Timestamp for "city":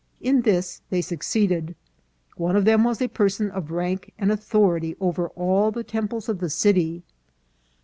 6.49-7.03